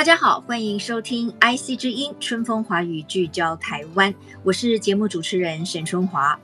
[0.00, 4.14] 大家好，欢迎收听 IC 之音《春风华语》，聚焦台湾。
[4.42, 6.40] 我是节目主持人沈春华。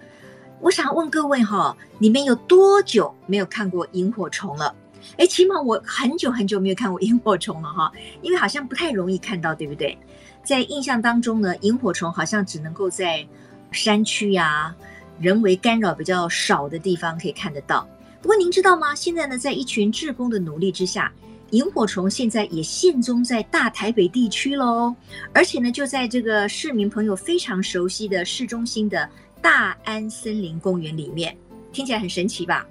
[0.60, 4.74] 我想问各位哈，你们有多久没有看过萤火虫了？
[5.16, 9.96] 哎，起码我很久很久没有看过萤火虫了哈，因为好像不太容易看到，对不对？
[10.44, 13.26] 在印象当中呢，萤火虫好像只能够在
[13.72, 14.76] 山区呀、
[15.18, 17.88] 人为干扰比较少的地方可以看得到。
[18.20, 18.94] 不过您知道吗？
[18.94, 21.10] 现在呢，在一群志工的努力之下，
[21.50, 24.94] 萤火虫现在也现踪在大台北地区喽，
[25.32, 29.08] 而且呢，就在这个市民朋友非常熟悉的市中心的
[29.40, 31.36] 大安森林公园里面，
[31.72, 32.66] 听起来很神奇吧？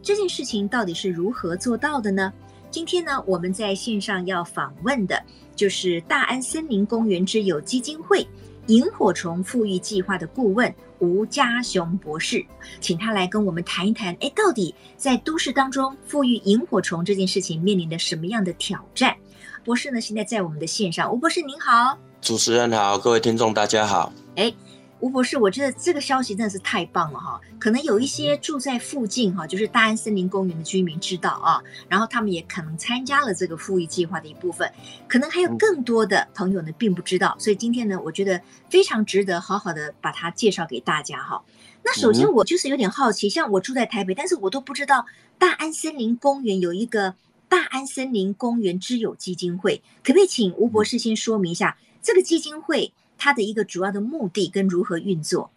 [0.00, 2.32] 这件事情到底是如何做到的呢？
[2.70, 5.20] 今天呢，我们在线上要访问的
[5.56, 8.24] 就是大安森林公园之友基金会
[8.66, 12.44] 萤火虫富裕计划的顾问吴家雄博士，
[12.80, 19.16] 请他来跟我们谈一谈，哎，到底在都市当中富裕萤火虫这件事情面临的什么样的挑战？
[19.64, 24.52] 博士呢，现在在我们的线上，吴博士您好，主持人好，各位听众大家好，哎。
[25.00, 27.40] 吴博士，我觉得这个消息真的是太棒了哈！
[27.58, 34.70] 可能有一些住在附近哈，就是大安森林公园的居民知道啊，然后他们也可能参加了这个复育计划的一部分，
[35.08, 41.42] 可能还有更多的朋友呢并不知道，所以今天呢，我觉得非常值得好好的把它介绍给大家哈。
[41.82, 45.06] 那首先我就是有点好奇，像我住在台北，但是我都不知道
[45.38, 47.14] 大安森林公园有一个
[47.48, 52.92] 大安森林公园之友基金会，可不可以请吴博士先说明一下这个基金会？
[53.20, 55.50] 它的一个主要的目的跟如何运作？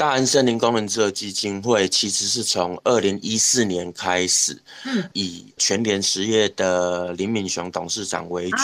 [0.00, 8.56] 大安森林公园之友基金会其实是从二零一四年开始，嗯，以全联实业的林敏雄董事长为主，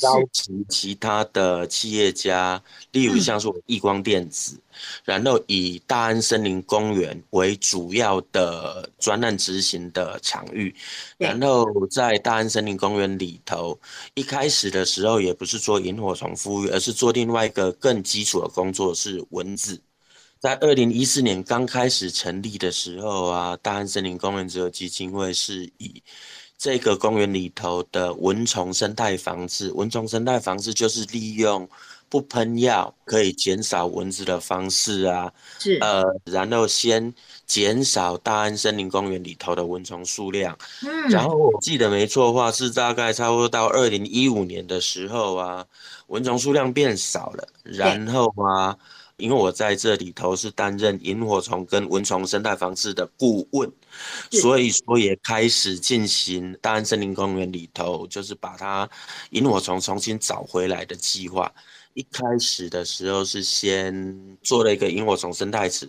[0.00, 2.58] 邀请其他的企业家，
[2.92, 4.58] 例如像是亿光电子。
[5.04, 10.74] 然后以大安森林公园为主要的专案执行的场域，
[11.18, 13.78] 然后在大安森林公园里头，
[14.14, 19.78] 一开始的时候也不是做萤火虫复育，而是做另外一个更基础的工作，是蚊子。
[20.42, 26.02] 在二零一四年刚开始成立的时候啊，大安森林公园之友基金会是以
[26.58, 31.68] 这个公园里头的蚊虫生态防治，蚊虫生态防治就是利用。
[32.08, 37.14] 不喷药可以减少蚊子的方式啊，是呃，然后先
[37.46, 45.64] 减少大安森林公园里头的蚊虫数量，嗯，然后我记得没错的话是大概差不多到二零一五年的时候啊，
[46.08, 48.76] 蚊虫数量变少了，然后啊，
[49.22, 53.70] 因为我在这里头是担任萤火虫跟蚊虫生态防治的顾问，
[54.32, 58.88] 所以说也开始进行大安森林公园里头就是把它
[59.30, 61.52] 萤火虫重新找回来的计划。
[61.94, 65.86] 一开始的时候是先做了一个萤火虫生态池，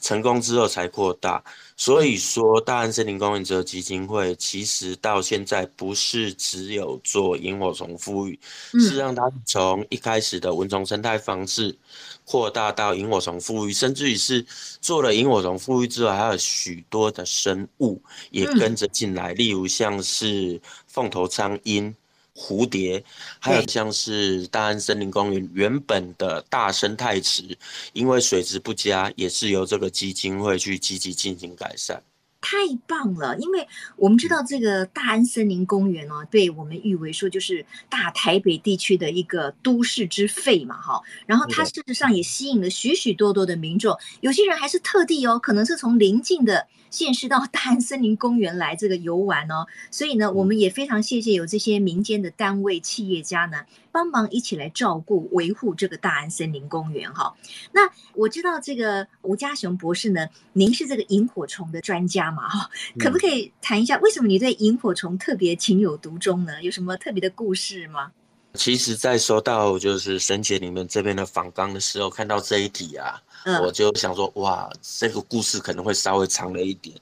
[0.00, 1.42] 成功之后才扩大。
[1.76, 8.38] 所以说，大安森林公园之友基金会其实到现在不是只有做萤火虫复育，
[8.72, 11.76] 是让它从一开始的蚊虫生态方式
[12.24, 14.46] 扩大到萤火虫复育，甚至于是
[14.80, 21.94] 做了萤火虫复育之后，还有许多的生物也跟着进来，例如像是凤头苍鹰。
[22.34, 23.04] 蝴蝶，
[23.38, 27.56] 还有像是大安森林公园原本的大生态池，
[27.92, 32.02] 因为水质不佳，也是由这个基金会去积极进行改善。
[32.40, 32.56] 太
[32.88, 41.00] 棒了，因为我们知道这个大安森林公园哦，被我们誉为说就是大台北地区的一个都市之肺嘛，哈。
[41.26, 46.66] 然后它事实上也吸引了许许多多的民众，有些人还是特地哦，可能是从邻近的。
[46.92, 57.34] 县市到大安森林公园来这个游玩哦， 所以呢，我们也非常谢谢有这些民间的单位、企业家呢，帮忙一起来照顾、维护这个大安森林公园哈。
[57.72, 66.62] 那我知道这个吴家雄博士呢，您是这个萤火虫的专家嘛哈，可不可以谈一下为什么你对萤火虫特别情有独钟呢？
[66.62, 68.12] 有什么特别的故事吗？
[68.54, 73.20] 其实，在收到就是沈姐你们这边的访纲的时候，看到这一题啊。
[73.60, 76.96] 我就想说，哇，这个故事可能会稍微长了一点，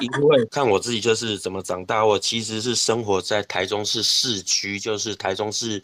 [0.00, 5.82] 因为 看我自己就是怎么长大，我其实是生活在台中市市区，就是台中市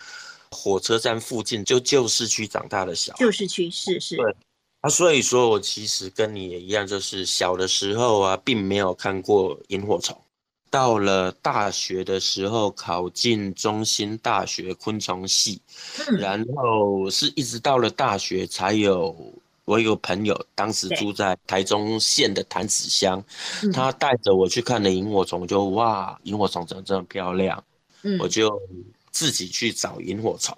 [0.50, 3.18] 火车站附近，就旧市区长大的小孩。
[3.18, 4.16] 旧市区是是。
[4.16, 4.36] 对。
[4.82, 10.16] 啊，所以说我其实跟你也一样，就是小的时候啊，并没有看过萤火虫。
[10.76, 15.58] 到了大学的时候，考进中心大学昆虫系，
[16.06, 19.16] 嗯，然后是一直到了大学才有。
[19.64, 23.24] 我有个朋友，当时住在台中县的潭子乡，
[23.72, 27.64] 他带着我去看了萤火虫，就哇，萤火虫怎么这么漂亮？
[28.02, 28.60] 嗯，我就
[29.10, 30.54] 自己去找萤火虫，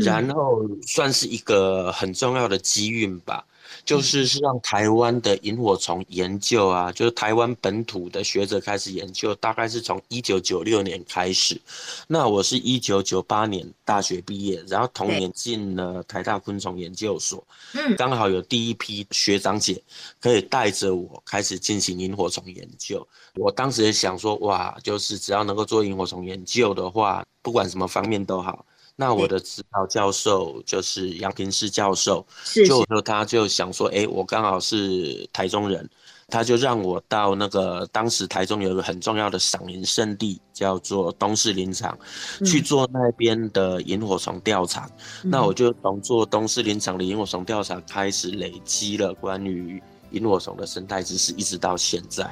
[0.00, 3.44] 然后算是一个很重要的机运吧。
[3.84, 11.60] 就是是让台湾的萤火虫研究啊，就是台湾本土的学者开始研究，大概是从一九九六年开始。
[12.06, 17.44] 那我是一九九八年大学毕业，然后同年进了台大昆虫研究所，
[17.74, 19.82] 嗯，刚好有第一批学长姐
[20.20, 23.06] 可以带着我开始进行萤火虫研究。
[23.34, 28.64] 我当时也想说，哇，就是只要能够做萤火虫研究的话，不管什么方面都好。
[29.00, 32.26] 那我的指导教授就是杨平世教授，
[32.66, 35.88] 就说他就想说，哎，我刚好是台中人，
[36.28, 41.98] 他就让我到那个当时台中有一个很重要的赏萤圣地，叫做东势林场，
[42.44, 44.86] 去做那边的萤火虫调查。
[45.22, 52.30] 那我就从做东势林场的萤火虫调查开始，累积了关于萤火虫的生态知识，一直到现在。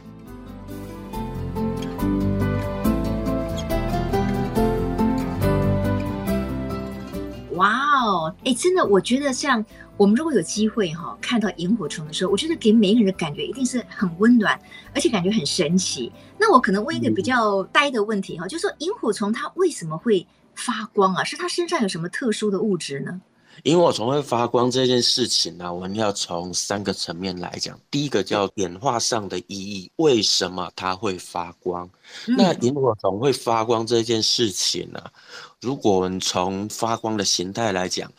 [7.59, 7.75] 哇
[8.05, 9.65] 哦，哎，真的，我觉得像
[9.97, 14.59] 我们如果有机会哈、哦，看到萤火虫的时候，我觉得给每一个人的感觉一定是很温暖，
[14.95, 16.13] 而且感觉很神奇。
[16.39, 20.25] 那我可能问一个比较呆的问题哈、哦，就是说萤火虫它为什么会
[20.55, 21.25] 发光啊？
[21.25, 23.21] 是它身上有什么特殊的物质呢？
[23.65, 27.79] 萤火虫会发光这件事情呢、啊，我们要从三个层面来讲。
[27.91, 31.89] 第一个叫演化上的意义，为什么它会发光？
[32.29, 35.13] 嗯、那萤火虫会发光这件事情呢、啊？
[35.61, 38.11] 如果我们从发光的形态来讲，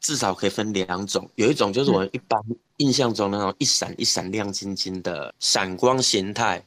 [0.00, 2.40] 至少可以分两种，有一种就是我们一般
[2.76, 6.64] 印象中那种一闪一闪亮晶晶的闪光形态，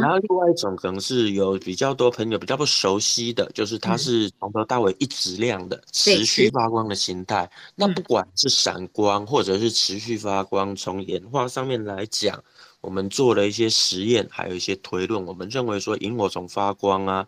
[0.00, 7.50] 然后另外一种可能是有比较多朋友比较不熟悉的，就是它是从头到尾一直亮的持续发光的形态。
[7.74, 12.42] 那不管是闪光或者是持续发光，从演化上面来讲。
[12.82, 15.24] 我们做了一些实验，还有一些推论。
[15.24, 17.24] 我们认为说，萤火虫发光啊，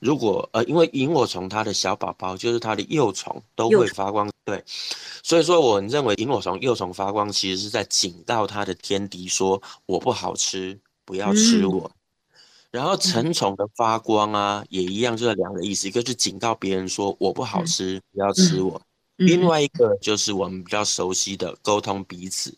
[0.00, 4.62] 如果呃，因为萤火虫它的小宝宝就是它的幼虫都会发光，对，
[5.22, 10.78] 所以说我们认为萤火虫幼虫发光，其实是在警告它的天敌说，我不好吃，
[11.08, 11.90] 不要吃我。
[12.70, 18.78] 然后成虫的发光啊，也一样，就是两个意思，一个是警告别人说我不好吃，不要吃我。
[19.16, 22.54] 另外一个就是我们比较熟悉的沟通彼此，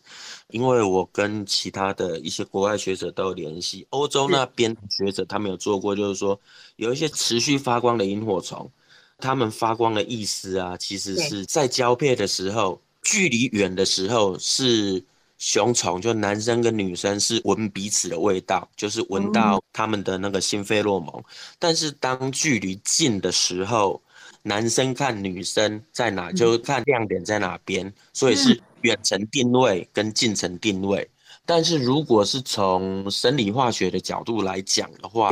[0.49, 6.37] 因为我跟其他的一些国外学者都有联系，欧洲那边的学者他们有做过，就是说
[6.75, 8.69] 有一些持续发光的萤火虫，
[9.17, 15.01] 他们发光的意思啊，其实是在交配的时候，距离远的时候是
[15.41, 21.23] 雄虫，就男生跟女生是闻彼此的味道，就是闻到他们的那个性费洛蒙，
[21.57, 23.99] 但是当距离近的时候。
[24.43, 31.07] 男生看女生在哪，就看亮点在哪边，所以是远程定位跟近程定位。
[31.45, 35.31] 但是如果是从生理化学的角度来讲的话，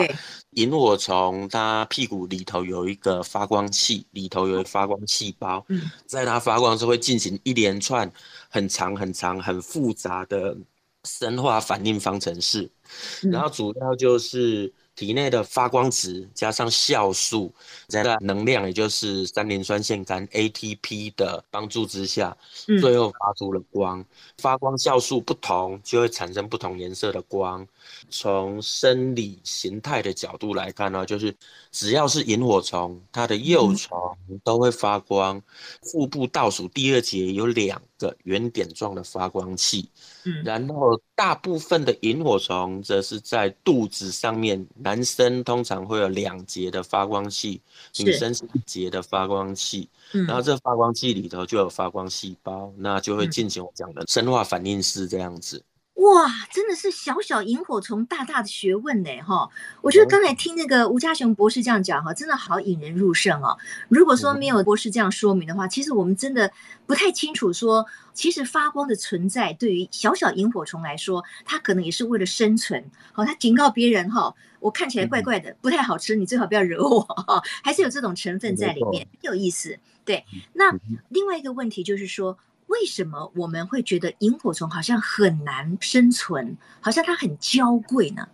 [0.52, 5.66] 萤火虫它屁股里头有一个发光器，里头有一个发光细胞，
[6.06, 8.12] 在它发光的时候会进行一连串
[8.50, 10.58] 很长很长很复杂的
[11.04, 12.70] 生化反应方程式，
[13.24, 14.74] 然后主要就是。
[15.00, 17.54] 体内的发光值加上酵素，
[17.88, 22.36] 在能量也就是三磷酸腺苷 ATP 的帮助之下，
[22.82, 24.04] 最后发出了光。
[24.40, 27.66] 发光酵素不同，就会产生不同颜色的光。
[28.10, 31.36] 从生理形态的角度来看呢，就是
[31.72, 33.98] 只要是萤火虫，它的幼虫
[34.44, 35.42] 都会发光。
[35.84, 39.90] 腹部倒数第二节有两个圆点状的发光器，
[40.44, 44.66] 然后大部分的萤火虫则是在肚子上面。
[44.76, 47.62] 男生通常会有两节的发光器，
[48.00, 49.90] 女生是一节的发光器。
[50.12, 55.64] 然后这发光器里头就有发光细胞，那就会进行我讲的生化反应式这样子。
[56.00, 59.50] 哇，真的是小小萤火虫大大的学问呢，哈！
[59.82, 63.58] 我觉得刚才听那个吴家雄博士这样讲，哈，真的好引人入胜哦。
[63.90, 66.50] 如果说没有博士这样说明的话，其实我们真的
[66.86, 72.90] 不太清楚说，其实发光的存在对于小小萤火虫来说，它可能也是为了生存。
[73.12, 79.78] 好，它警告别人哈，我看起来怪怪的，不太好吃，你最好不要惹我哈，还是有这种成分在里面，很有意思。
[80.06, 80.74] 对，那
[81.10, 82.38] 另外一个问题就是说。
[82.70, 88.28] 为什么我们会觉得萤火虫好像很难生存，好像它很娇贵呢？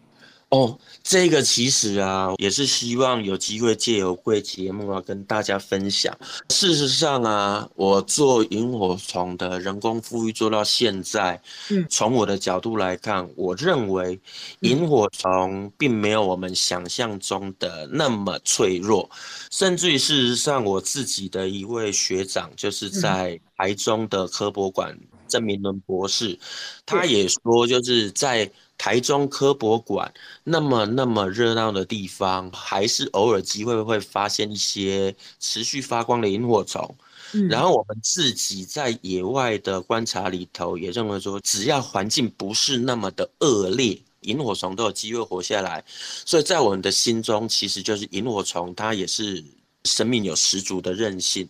[0.55, 6.17] 哦，这个其实啊，也是希望有机会借由贵节目啊，跟大家分享。
[6.49, 14.17] 事实上啊，我做萤火虫的人工复育做到现在，嗯，从我的角度来看，我认为
[14.61, 19.09] 萤火虫并没有我们想象中的那么脆弱，
[19.51, 24.97] 甚至于事实上，我自己的一位学长就是在台中的科博馆，
[25.27, 26.39] 郑明伦博士，
[26.85, 28.49] 他也说，就是在。
[28.77, 30.13] 台中科博馆
[30.43, 36.95] 那么那么热闹的地方，还是偶尔机会会发现一些持续发光的萤火虫。
[37.33, 45.83] 嗯，然后我们自己在野外的观察里头，也认为说，只要环境不是那么的恶劣，萤火虫都有机会活下来。
[46.25, 49.43] 所以在我们的心中，其实就是萤火虫，它也是。
[49.85, 51.47] 生命有十足的韧性，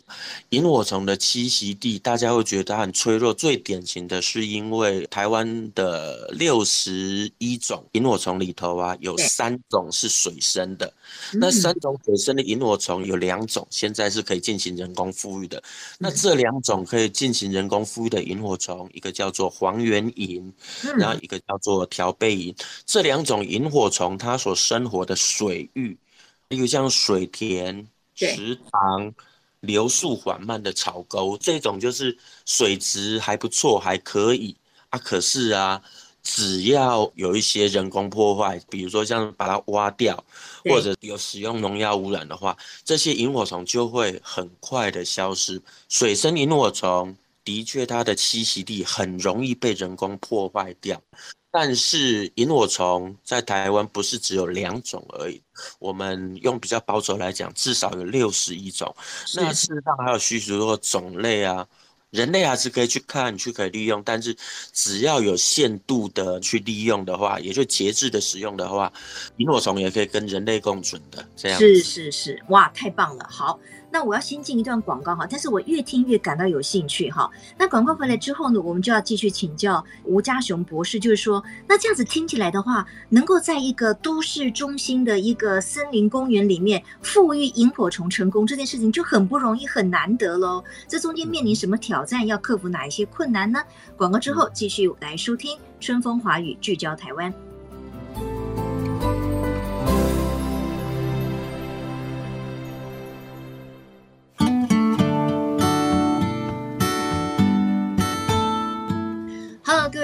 [0.49, 3.33] 萤火虫的栖息地，大家会觉得它很脆弱。
[3.33, 10.93] 最典型的是，因为台湾的六十一种萤火虫里头啊，有三种是水生的。
[11.33, 15.63] 那三种水生的萤火虫有两种现在是可以进行人工复育的。
[15.97, 20.53] 那这两种可以进行人工复育的萤火虫，一个叫做黄缘萤，
[20.97, 22.53] 然后一个叫做条背萤。
[22.85, 25.97] 这两种萤火虫它所生活的水域，
[26.49, 27.87] 例如像水田。
[28.15, 29.13] 池塘、
[29.59, 34.55] 流速缓慢的草沟，这种就是水质还不错，还可以
[34.89, 34.97] 啊。
[34.99, 35.81] 可是啊，
[36.23, 40.23] 只要有一些人工破坏，比如说像把它挖掉，
[40.63, 45.61] 或者有使用农药污染的话，这些萤火虫就会很快的消失。
[45.89, 51.01] 水生萤火虫的确，它的栖息地很容易被人工破坏掉。
[51.57, 55.41] 但是萤火虫在台湾不是只有两种而已，
[55.79, 58.93] 我们用比较保守来讲，至少有六十一种。
[59.37, 61.65] 那事实上还有许许多多种类啊，
[62.09, 64.03] 人类还是可以去看，去可以利用。
[64.03, 64.35] 但是
[64.73, 68.91] 只要有限度的去利用的话，也就节制的使用的话，
[69.37, 71.25] 萤火虫也可以跟人类共存的。
[71.37, 73.57] 这样是是是，哇，太棒了，好。
[73.95, 77.31] 那我要先进一段广告哈，但是我越听越感到有兴趣哈。
[77.57, 90.61] 那广告回来之后呢，我们就要继续请教吴家雄博士，就是说，那这样子听起来的话，能够在一个都市中心的一个森林公园里面复育萤火虫成功，这件事情就很不容易，很难得喽。
[90.89, 92.27] 这中间面临什么挑战？
[92.27, 93.63] 要克服哪一些困难呢？
[93.95, 97.33] 广告之后继续来收听春风华语，聚焦台湾。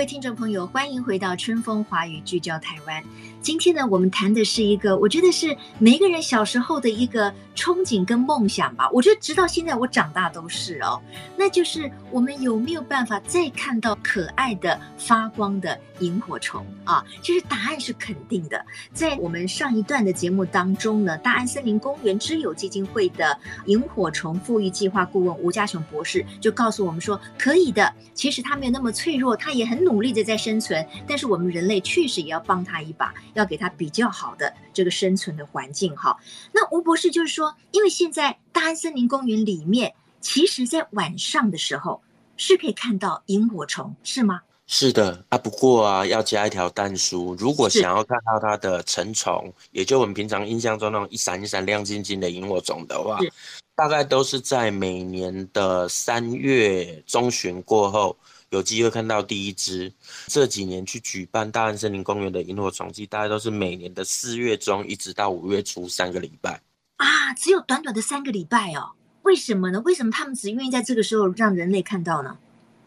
[0.01, 3.03] 各位听众朋友，欢迎回到春风华语，聚焦台湾。
[3.41, 8.87] 今天呢，我们谈的是一个，我觉得是每一个人小时候的一个憧憬跟梦想吧。
[8.91, 11.01] 我觉得直到现在，我长大都是哦。
[11.35, 17.03] 那就是我们有没有办法再看到可爱的发光的萤火虫啊？
[17.23, 18.63] 其实答案是肯定的。
[18.93, 27.91] 在我们上一段的节目当中呢，大安森林公园之友基金会的萤火虫复育计划顾问吴家雄博士就告诉我们说，可以的。
[28.13, 30.85] 其实它没有那么脆弱，它也很努力的在生存。
[31.07, 33.11] 但是我们人类确实也要帮它一把。
[33.33, 36.17] 要给他比较好的这个生存的环境哈。
[36.51, 42.01] 那吴博士就是说，因为现在大安森林公园里面，其实在晚上的时候
[42.37, 44.41] 是可以看到萤火虫，是吗？
[44.67, 53.19] 是的啊，不过啊，要加一条但书，如果想要看到它的成虫，也就我们平常印象中那种一闪一闪亮晶晶的萤火虫的话，
[53.75, 58.15] 大概都是在每年的三月中旬过后。
[58.51, 59.91] 有机会看到第一只。
[60.27, 66.61] 这几年去举办大安森林公园的萤火虫季，大概都是每年的四月中一直到五月初三个礼拜
[66.97, 68.91] 啊，只有短短的三个礼拜哦。
[69.23, 69.79] 为什么呢？
[69.81, 72.37] 为什么他们只愿意在这个时候让人类看到呢？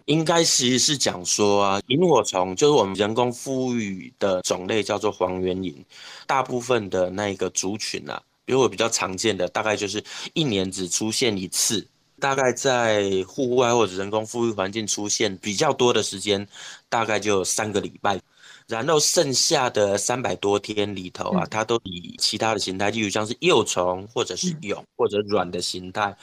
[0.07, 5.83] 应该其实是讲说啊，萤火虫就是我们人工复育的种类，叫做黄缘萤。
[6.27, 10.05] 大部分的那个族群啊，比如我比较常见的，大概就是
[10.35, 11.87] 一年只出现一次。
[12.25, 16.49] 大概在户外或者人工富裕环境出现比较多的时间，
[16.89, 18.19] 大概就三个礼拜，
[18.67, 26.17] 然后剩下的三百多天里头啊，它都以其他的形态，例如像是幼虫或者是蛹或者卵的形态。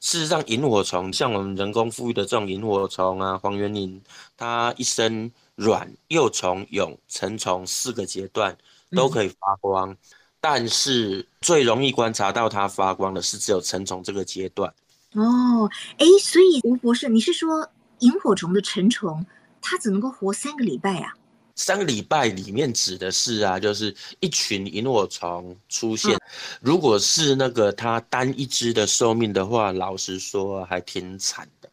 [0.00, 4.00] 事实上，萤火虫像我们人工富裕的这种萤火虫啊，黄缘萤，
[4.38, 8.56] 它一生卵、幼虫、蛹、成虫四个阶段
[8.92, 9.94] 都可以发光，
[10.40, 14.72] 但是最容易观察到它发光的是只有成虫这个阶段。
[15.14, 19.24] 哦，哎，所以吴博士，你是说萤火虫的成虫，
[19.60, 21.12] 它只能够活三个礼拜啊？
[21.54, 26.14] 三个礼拜里面指的是啊，就是一群萤火虫出现。
[26.14, 26.20] 嗯、
[26.62, 31.68] 如果是那个它单一只的寿命的话，老实说还挺惨的。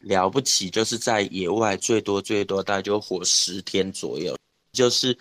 [0.00, 4.36] 了不起就是在野外最多最多大概就活十天左右。
[4.72, 5.16] 就是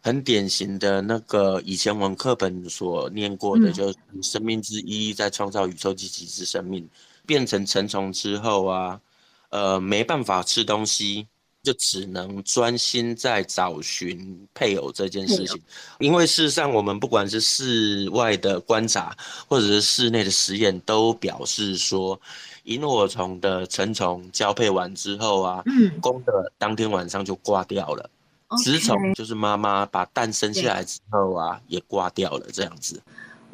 [0.00, 6.88] 很典型的那个以前我们课本所念过的，就是生命之一在创造宇宙及其之生命，
[7.26, 9.00] 变成成虫之后啊，
[9.50, 11.26] 呃，没办法吃东西，
[11.62, 15.60] 就只能专心在找寻配偶这件事情。
[15.98, 19.16] 因为事实上，我们不管是室外的观察，
[19.48, 22.20] 或者是室内的实验，都表示说，
[22.64, 28.10] 萤火虫的成虫交配完之后啊，嗯，公的当天晚上就挂掉了。
[28.62, 33.02] 雌虫就是妈妈把蛋生下来之后啊，也挂掉了，这样子。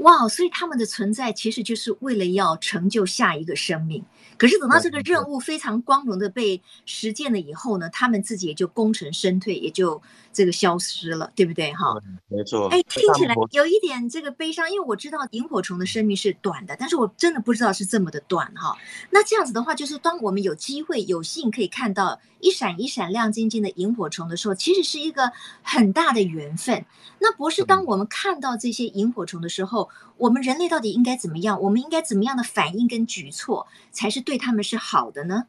[0.01, 4.05] 哇，所以他们的存在其实就是为了要成就下一个生命。
[4.37, 10.01] 可是等到这个任务非常光荣的被实践了以后呢，他们自己也就功成身退，也就
[10.33, 11.71] 这个消失了，对不对？
[11.75, 11.95] 哈，
[12.29, 12.69] 没错。
[12.69, 18.75] 哎，听起来有一点这个悲伤，因为我知道萤火虫的生命是短的，但是我真的不知道是这么的短哈。
[19.11, 25.33] 那这样子的话，就是当我们有机会有幸可以看到一闪一闪亮晶晶的萤火虫的时候，其实是一个
[25.63, 26.85] 很大的缘分。
[27.19, 31.61] 那博士，当我们看到这些萤火虫的时候，我们人类到底应该怎么样？
[31.61, 35.45] 我们应该怎么样的反应跟举措才是对他们是好的呢？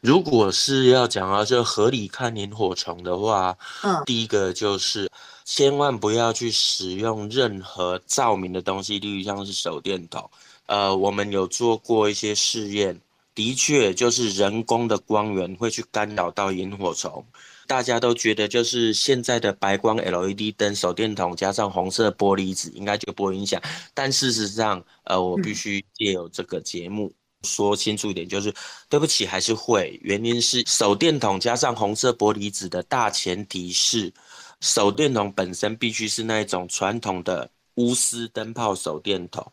[0.00, 5.08] 如果是要讲到就合理看萤火虫的话，嗯，第一个就是
[5.44, 10.28] 千万不要去使用任何照明的东西，例如像是手电筒。
[10.66, 13.00] 呃，我们有做过一些试验，
[13.34, 17.24] 的确就是人工的光源会去干扰到萤火虫。
[17.66, 23.62] 大家都觉得就是现在的白光 LED 灯、手电筒加上红色玻璃纸应该就不会影响，
[23.94, 27.10] 但事实上，呃，我必须借由这个节目
[27.44, 28.52] 说清楚一点，就是
[28.90, 29.98] 对不起，还是会。
[30.02, 34.12] 原因是手电筒加上红色玻璃纸的大前提是，
[34.60, 39.50] 手电筒本身必须是那种传统的钨丝灯泡手电筒。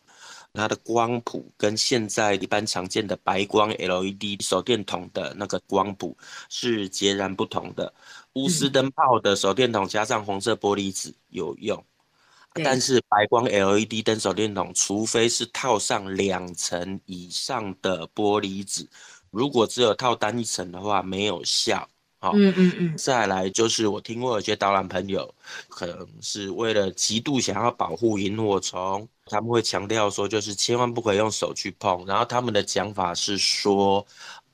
[0.52, 6.16] 它的光谱跟现在一般常见的白光 LED 手电筒的那个光谱
[6.48, 7.92] 是截然不同的。
[8.34, 11.84] 钨丝灯泡的手电筒加上红色玻璃纸有用，
[12.52, 18.88] 但是白光 LED 灯手电筒，除非是套上两层以上的玻璃纸，
[19.30, 21.88] 如果只有套单一层的话，没有效。
[22.18, 22.96] 好，嗯嗯嗯。
[22.96, 25.32] 再来就是我听过有些导览朋友，
[25.68, 29.08] 可能是为了极度想要保护萤火虫。
[29.30, 32.04] 他们会强调说，就是千万不可以用手去碰。
[32.04, 34.04] 然后他们的讲法是说，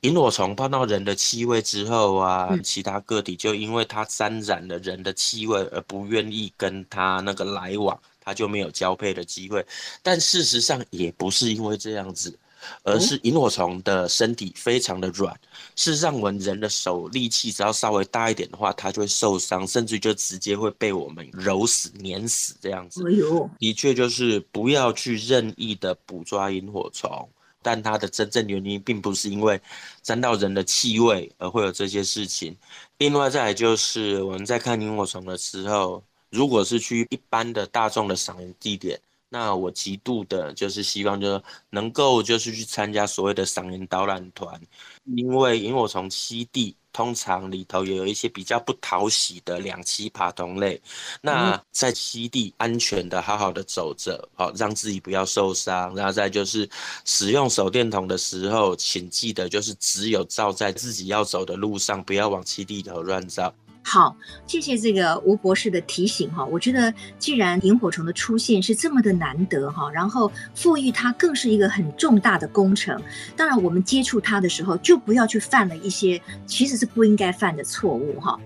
[0.01, 9.65] 萤火虫碰到人的气味之后啊，嗯、其他个体就因为它沾染了人的气味而不愿意跟它那个来往，它就没有交配的机会。
[10.03, 12.37] 但事实上也不是因为这样子。
[12.83, 15.33] 而是萤火虫的身体非常的软，
[15.75, 23.03] 事实上，我们人的手力气只要稍微大一点的话，它就会受伤，甚至就直接会被我们揉死、碾死这样子。
[23.07, 27.27] 哎呦，的确就是不要去任意的捕抓萤火虫，
[27.61, 29.59] 但它的真正原因并不是因为
[30.01, 32.55] 沾到人的气味而会有这些事情。
[32.97, 38.99] 另外再来就是我们在看萤火虫的时候，如果是去一般的大众的赏萤地点。
[39.29, 44.59] 那我极度的就是希望，就是能够就是去参加所谓的赏萤导览团，
[45.03, 50.81] 因为萤火虫栖地通常里头也有一些比较不讨喜的两栖爬虫类。
[51.21, 55.93] 那在栖地安全的好好的走着，好让自己不要受伤。
[55.93, 56.67] 然后再就是
[57.03, 63.53] 使用手电筒的时候，请记得就是只有照在自己要走的路上，不要往栖地里头乱照。
[63.89, 66.43] 好，谢谢这个吴博士的提醒哈。
[66.43, 73.01] 我觉得既然萤火虫的出现是这么的难得哈，然后复育它更是一个很重大的工程。
[73.37, 78.37] 当然，我们接触它的时候，就不要去犯了一些其实是不应该犯的错误哈。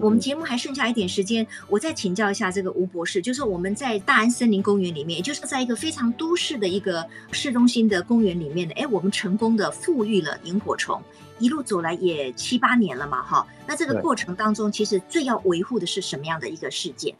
[0.00, 11.02] 我们节目还剩下一点时间，我再请教一下这个吴博士，就是我们在大安森林公园里面，也就是在一个非常都市的一个市中心的公园里面的，哎，我们成功的富裕了萤火虫，
[11.38, 13.46] 一路走来也七八年了嘛，哈。
[13.66, 17.14] 那这个过程当中，其实最要维护的是什么样的一个事件？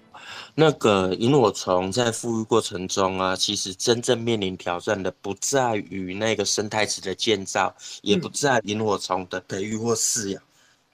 [0.55, 10.43] 那个萤火虫在富裕过程中啊，其实真正面临挑战的不在于那个生态池的建造，也不在萤火虫的培育或饲养。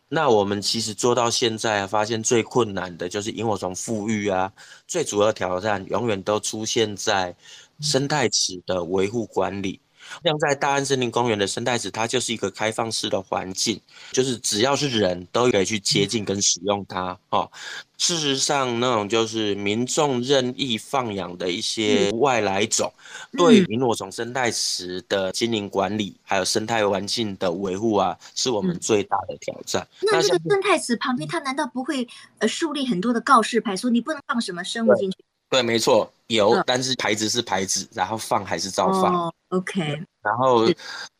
[0.08, 4.52] 那我们其实做到现在，发现最困难的就是萤火虫复育啊，
[4.86, 7.34] 最主要挑战永远都出现在
[7.80, 9.80] 生态池的维护管理。
[10.22, 13.80] 像在大安森林公园的生态池，它就是一个开放式的环境，
[14.12, 17.18] 就是只要是人都可以去接近跟使用它。
[17.30, 17.50] 哈，
[17.98, 22.92] 事实上，那种就是民众任意放养的一些外来种，
[23.32, 29.86] 对萤火虫生态池的经营管理，还有生态环境的维护啊，是我们最大的挑战。
[30.02, 32.06] 那这个生态池旁边，它难道不会
[32.38, 35.23] 呃树立很多的告示牌，说你不能放什么生物进去？
[35.54, 39.32] 对，没错，有，但是牌子是牌子，然后放还是照放。
[39.50, 39.80] OK，
[40.20, 40.68] 然后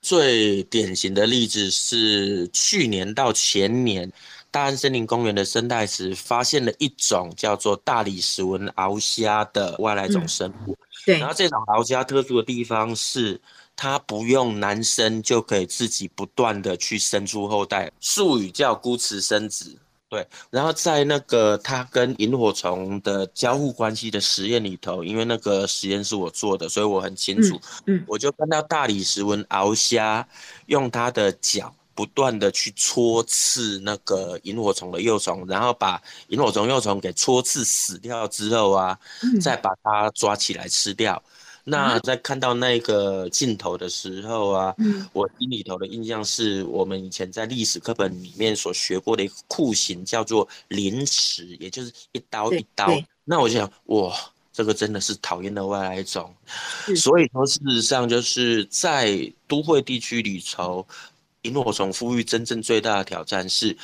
[0.03, 4.11] 最典型的例子是去年到前年，
[4.51, 10.73] 大安森林公园的生态池发现了一种叫做大理石纹螯虾的外来种生物。
[10.73, 13.40] 嗯、对，然后这种螯虾特殊的地方是，
[13.77, 19.77] 它不用男生就可以自己不断的去生出后代，术语叫孤雌生殖。
[20.14, 27.61] 对，然后在那个它跟萤火虫的交互关系的实验里头，因为那个实验是我做的，所以我很清楚。
[27.87, 30.24] 嗯，嗯我就看到大理石纹螯虾
[30.66, 41.20] 用它的脚不断的去戳刺那个萤火虫的幼虫，然后把萤火虫幼虫给戳刺死掉之后啊，嗯、再把它抓起来吃掉。
[41.66, 52.87] 那在看到那个镜头的时候啊，嗯、我心里头的印象是我们以前在历史课本里面所学过的一个酷刑，叫做凌迟，也就是一刀一刀。
[53.24, 54.14] 那我就想，哇，
[54.53, 56.35] 这个真的是讨厌的外来种。
[56.94, 60.87] 所以说，事实上就是在都会地区里头，
[61.42, 63.74] 萤火虫复育真正最大的挑战是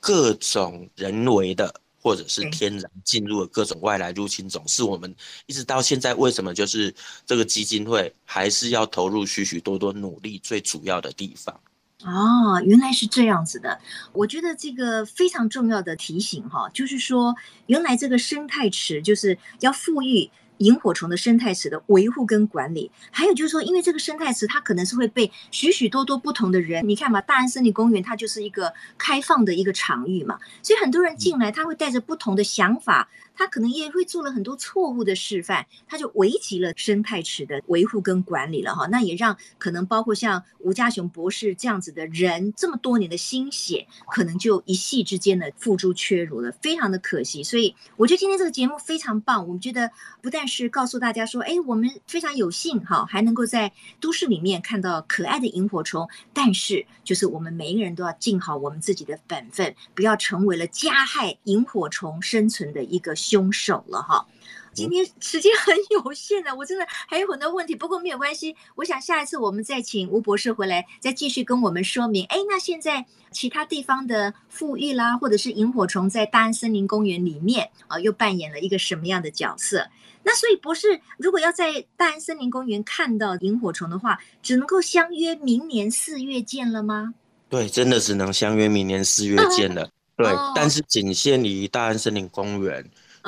[0.00, 1.74] 各种人为的。
[2.06, 5.12] 或者是天然进入了各种外来入侵种，是我们
[5.46, 6.94] 一直到现在为什么就是
[7.26, 11.60] 这个基金会还是要投入许许多多努力最主要的地方。
[12.04, 13.80] 哦，原来是这样子的。
[14.12, 17.34] 我觉得这个非常重要的提醒哈，就是说
[17.66, 20.30] 原来这个生态池就是要复育。
[20.58, 33.08] 萤火虫的生态池的维护跟管理，还有就是说，因为这个生态池它可能是会被许许多多不同的人，你看嘛，大安森林公园它就是一个开放的一个场域嘛，所以很多人进来，他会带着不同的想法。
[33.36, 38.86] 他可能也会做了很多错误的示范，他就危及了生态池的维护跟管理了哈。
[38.86, 47.42] 那也让可能包括像吴家雄博士这样子的人，这么多年的心血，可能就一夕之间的付诸阙如了，非常的可惜。
[47.44, 49.90] 所以我觉得今天这个节目非常棒，我们觉得
[50.22, 53.70] 不但是告诉大家说，哎，我们非常有幸哈，还能够在
[54.00, 63.14] 都市里面看到可爱的萤火虫，但是就是我们每一个人都要尽好我们自己的本分，不要成为了加害萤火虫生存的一个。
[63.28, 64.24] 凶手了哈，
[64.72, 72.24] 今天时间很有限的，我真的还有很多问题，不过没有关系，我想下一次我们再请吴博士回来，再继续跟我们说明。
[72.26, 79.88] 哎，那现在其他地方的富裕啦，或者是萤火虫在大安森林公园里面啊，又扮演了一个什么样的角色？
[80.22, 87.14] 那所以博士，如果要在大安森林公园看到萤火虫的话，只能够相约明年四月见了吗？
[87.48, 89.88] 对，真的只能相约明年四月见了。
[90.16, 92.84] 对，哦、但是仅限于大安森林公园。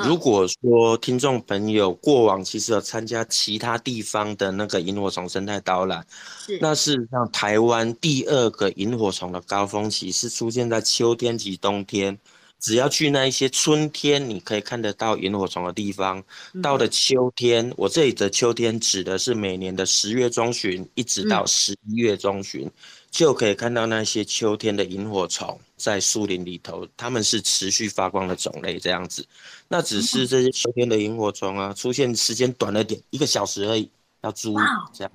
[0.06, 6.06] 如果说听众朋友过往其实有参加其他地方的那个萤火虫生态导览，
[6.46, 12.18] 是那事实上台湾第二个萤火虫的高峰期是出现在秋天及冬天。
[12.60, 16.20] 只要去那一些春天你可以看得到萤火虫的地方，
[16.60, 22.68] 到了秋天，我这里的秋天指的是每年的十月中旬一直到十一月中旬。
[23.10, 29.26] 就可以看到那些秋天的萤火虫在树林里头，它们是持续发光的种类这样子。
[29.68, 33.90] 那只是这些秋天的萤火虫啊，出现时间短了点，一个小时而已，
[34.22, 35.12] 要注意这样。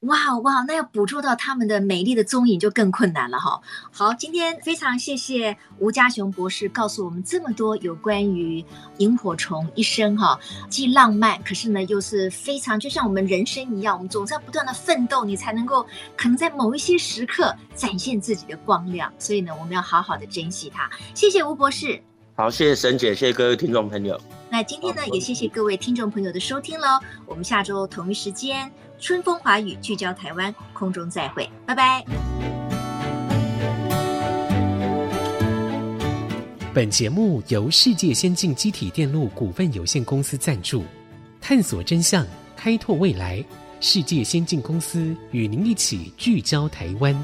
[0.00, 3.60] 哇哇，那要捕捉到他们的美丽的踪影就更困难了哈。
[3.90, 8.62] 好，今天非常谢谢吴家雄博士告诉我们这么多有关于
[8.98, 19.10] 萤火虫一生哈，既浪漫，可是呢又是非常就像我们人生一样，我们总是要不断的奋斗，你才能够可能在某一些时刻展现自己的光亮。
[19.18, 20.90] 所以呢，我们要好好的珍惜它。
[21.14, 22.02] 谢谢吴博士。
[22.38, 24.20] 好，谢谢沈姐，谢谢各位听众朋友。
[24.50, 27.00] 那今天呢，也谢谢各位听众朋友的收听喽。
[27.24, 28.70] 我们下周同一时间。
[28.98, 32.04] 春风华语聚焦台湾，空中再会，拜拜。
[36.74, 40.84] 本节目由世界先进机体电路股份有限公司赞助，
[41.40, 43.42] 探索真相，开拓未来。
[43.80, 47.14] 世界先进公司与您一起聚焦台湾。